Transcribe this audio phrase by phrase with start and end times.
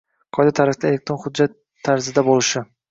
[0.37, 1.55] qoida tariqasida, elektron hujjat
[1.91, 2.71] tarzida bo‘lishi